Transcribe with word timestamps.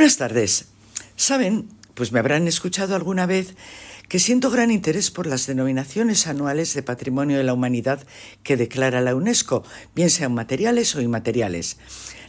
Buenas 0.00 0.16
tardes. 0.16 0.64
Saben, 1.14 1.68
pues 1.92 2.10
me 2.10 2.20
habrán 2.20 2.48
escuchado 2.48 2.96
alguna 2.96 3.26
vez 3.26 3.54
que 4.08 4.18
siento 4.18 4.50
gran 4.50 4.70
interés 4.70 5.10
por 5.10 5.26
las 5.26 5.46
denominaciones 5.46 6.26
anuales 6.26 6.72
de 6.72 6.82
Patrimonio 6.82 7.36
de 7.36 7.44
la 7.44 7.52
Humanidad 7.52 8.06
que 8.42 8.56
declara 8.56 9.02
la 9.02 9.14
UNESCO, 9.14 9.62
bien 9.94 10.08
sean 10.08 10.32
materiales 10.32 10.96
o 10.96 11.02
inmateriales. 11.02 11.76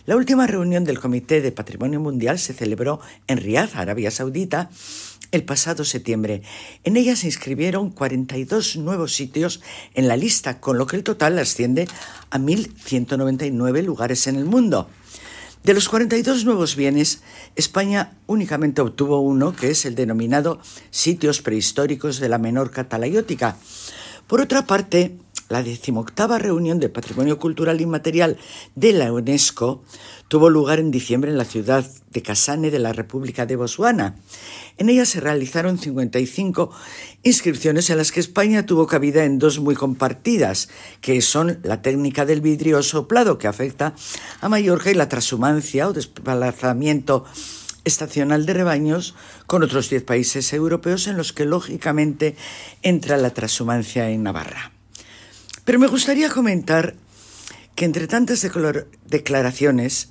La 0.05 0.17
última 0.17 0.47
reunión 0.47 0.83
del 0.83 0.99
Comité 0.99 1.39
de 1.39 1.53
Patrimonio 1.53 2.01
Mundial 2.01 2.39
se 2.39 2.51
celebró 2.51 2.99
en 3.27 3.37
Riad, 3.37 3.69
Arabia 3.75 4.11
Saudita, 4.11 4.69
el 5.31 5.45
pasado 5.45 5.85
septiembre. 5.85 6.41
En 6.83 6.97
ella 6.97 7.15
se 7.15 7.27
inscribieron 7.27 7.91
42 7.91 8.75
nuevos 8.75 9.15
sitios 9.15 9.61
en 9.93 10.09
la 10.09 10.17
lista, 10.17 10.59
con 10.59 10.77
lo 10.77 10.87
que 10.87 10.97
el 10.97 11.05
total 11.05 11.39
asciende 11.39 11.87
a 12.31 12.37
1.199 12.37 13.81
lugares 13.81 14.27
en 14.27 14.35
el 14.35 14.43
mundo. 14.43 14.89
De 15.63 15.75
los 15.75 15.89
42 15.89 16.43
nuevos 16.43 16.75
bienes, 16.75 17.21
España 17.55 18.13
únicamente 18.25 18.81
obtuvo 18.81 19.21
uno, 19.21 19.55
que 19.55 19.69
es 19.69 19.85
el 19.85 19.93
denominado 19.93 20.59
Sitios 20.89 21.43
Prehistóricos 21.43 22.19
de 22.19 22.29
la 22.29 22.39
Menor 22.39 22.71
Catalayótica. 22.71 23.57
Por 24.25 24.41
otra 24.41 24.65
parte, 24.65 25.17
la 25.51 25.63
decimoctava 25.63 26.39
reunión 26.39 26.79
de 26.79 26.87
Patrimonio 26.87 27.37
Cultural 27.37 27.81
Inmaterial 27.81 28.37
de 28.75 28.93
la 28.93 29.11
UNESCO 29.11 29.83
tuvo 30.29 30.49
lugar 30.49 30.79
en 30.79 30.91
diciembre 30.91 31.29
en 31.29 31.37
la 31.37 31.43
ciudad 31.43 31.85
de 32.09 32.21
Kasane 32.21 32.71
de 32.71 32.79
la 32.79 32.93
República 32.93 33.45
de 33.45 33.57
Botswana. 33.57 34.15
En 34.77 34.89
ella 34.89 35.05
se 35.05 35.19
realizaron 35.19 35.77
55 35.77 36.71
inscripciones 37.23 37.89
en 37.89 37.97
las 37.97 38.13
que 38.13 38.21
España 38.21 38.65
tuvo 38.65 38.87
cabida 38.87 39.25
en 39.25 39.39
dos 39.39 39.59
muy 39.59 39.75
compartidas, 39.75 40.69
que 41.01 41.21
son 41.21 41.59
la 41.63 41.81
técnica 41.81 42.25
del 42.25 42.39
vidrio 42.39 42.81
soplado 42.81 43.37
que 43.37 43.49
afecta 43.49 43.93
a 44.39 44.47
Mallorca 44.47 44.89
y 44.89 44.93
la 44.93 45.09
transhumancia 45.09 45.89
o 45.89 45.93
desplazamiento 45.93 47.25
estacional 47.83 48.45
de 48.45 48.53
rebaños 48.53 49.15
con 49.47 49.63
otros 49.63 49.89
10 49.89 50.03
países 50.03 50.53
europeos 50.53 51.07
en 51.07 51.17
los 51.17 51.33
que 51.33 51.43
lógicamente 51.43 52.37
entra 52.83 53.17
la 53.17 53.33
transhumancia 53.33 54.09
en 54.09 54.23
Navarra. 54.23 54.71
Pero 55.65 55.79
me 55.79 55.87
gustaría 55.87 56.29
comentar 56.29 56.95
que 57.75 57.85
entre 57.85 58.07
tantas 58.07 58.45
declaraciones, 59.07 60.09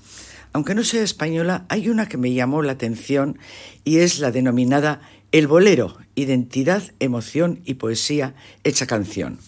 aunque 0.53 0.75
no 0.75 0.85
sea 0.85 1.03
española, 1.03 1.67
hay 1.69 1.89
una 1.89 2.09
que 2.09 2.17
me 2.17 2.33
llamó 2.33 2.63
la 2.63 2.73
atención 2.73 3.39
y 3.85 3.99
es 3.99 4.19
la 4.19 4.31
denominada 4.31 5.01
El 5.33 5.47
bolero, 5.47 5.97
identidad, 6.15 6.83
emoción 6.99 7.61
y 7.65 7.75
poesía 7.75 8.35
hecha 8.65 8.87
canción. 8.87 9.39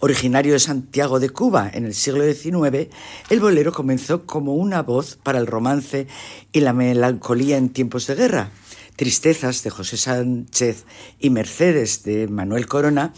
Originario 0.00 0.52
de 0.52 0.60
Santiago 0.60 1.18
de 1.18 1.30
Cuba 1.30 1.70
en 1.72 1.84
el 1.84 1.94
siglo 1.94 2.24
XIX, 2.24 2.88
el 3.30 3.40
bolero 3.40 3.72
comenzó 3.72 4.26
como 4.26 4.54
una 4.54 4.82
voz 4.82 5.18
para 5.22 5.38
el 5.38 5.46
romance 5.46 6.06
y 6.52 6.60
la 6.60 6.72
melancolía 6.72 7.56
en 7.56 7.70
tiempos 7.70 8.06
de 8.06 8.14
guerra. 8.14 8.50
Tristezas 8.96 9.62
de 9.62 9.70
José 9.70 9.96
Sánchez 9.96 10.84
y 11.18 11.30
Mercedes 11.30 12.02
de 12.02 12.28
Manuel 12.28 12.66
Corona 12.66 13.12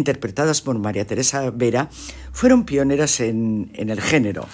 interpretadas 0.00 0.62
por 0.62 0.78
María 0.78 1.06
Teresa 1.06 1.50
Vera, 1.50 1.88
fueron 2.32 2.64
pioneras 2.64 3.20
en, 3.20 3.70
en 3.74 3.90
el 3.90 4.00
género. 4.00 4.46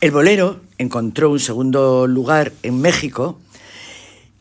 El 0.00 0.10
bolero 0.10 0.60
encontró 0.78 1.30
un 1.30 1.40
segundo 1.40 2.06
lugar 2.06 2.52
en 2.62 2.80
México. 2.80 3.38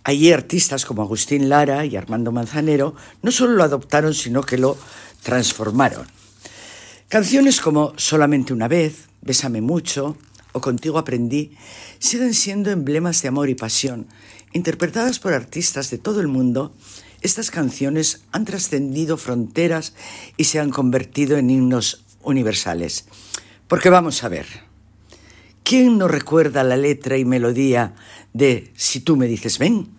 Allí 0.03 0.31
artistas 0.31 0.85
como 0.85 1.01
Agustín 1.01 1.49
Lara 1.49 1.85
y 1.85 1.95
Armando 1.95 2.31
Manzanero 2.31 2.95
no 3.21 3.31
solo 3.31 3.53
lo 3.53 3.63
adoptaron, 3.63 4.13
sino 4.13 4.41
que 4.41 4.57
lo 4.57 4.77
transformaron. 5.23 6.05
Canciones 7.07 7.61
como 7.61 7.93
Solamente 7.95 8.53
una 8.53 8.67
vez, 8.67 9.07
Bésame 9.21 9.61
mucho 9.61 10.17
o 10.51 10.61
Contigo 10.61 10.97
aprendí 10.97 11.55
siguen 11.99 12.33
siendo 12.33 12.71
emblemas 12.71 13.21
de 13.21 13.27
amor 13.27 13.49
y 13.49 13.55
pasión, 13.55 14.07
interpretadas 14.51 15.19
por 15.19 15.33
artistas 15.33 15.89
de 15.89 15.97
todo 15.97 16.21
el 16.21 16.27
mundo 16.27 16.73
estas 17.23 17.51
canciones 17.51 18.23
han 18.31 18.45
trascendido 18.45 19.17
fronteras 19.17 19.93
y 20.37 20.43
se 20.43 20.59
han 20.59 20.69
convertido 20.69 21.37
en 21.37 21.49
himnos 21.49 22.05
universales. 22.21 23.05
Porque 23.67 23.89
vamos 23.89 24.23
a 24.23 24.29
ver, 24.29 24.45
¿quién 25.63 25.97
no 25.97 26.07
recuerda 26.07 26.63
la 26.63 26.77
letra 26.77 27.17
y 27.17 27.25
melodía 27.25 27.95
de 28.33 28.71
Si 28.75 28.99
tú 28.99 29.15
me 29.15 29.27
dices 29.27 29.57
ven? 29.57 29.89